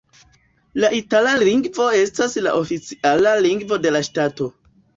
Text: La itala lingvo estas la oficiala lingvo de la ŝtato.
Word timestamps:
La 0.83 0.89
itala 0.99 1.33
lingvo 1.43 1.91
estas 1.99 2.35
la 2.47 2.55
oficiala 2.63 3.37
lingvo 3.49 3.81
de 3.87 3.95
la 3.97 4.05
ŝtato. 4.13 4.53